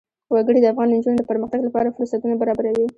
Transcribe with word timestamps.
وګړي 0.33 0.59
د 0.61 0.65
افغان 0.71 0.87
نجونو 0.93 1.17
د 1.19 1.23
پرمختګ 1.31 1.59
لپاره 1.67 1.93
فرصتونه 1.95 2.35
برابروي. 2.41 2.85